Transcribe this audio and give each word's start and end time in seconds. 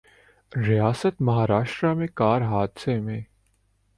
ریاست 0.51 1.21
مہاراشٹرا 1.21 1.93
میں 1.93 2.07
کار 2.13 2.41
حادثے 2.41 2.99
میں 2.99 3.21